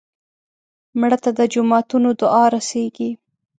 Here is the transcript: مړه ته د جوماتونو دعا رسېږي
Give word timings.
مړه 0.99 1.17
ته 1.23 1.29
د 1.39 1.39
جوماتونو 1.53 2.09
دعا 2.21 2.45
رسېږي 2.55 3.09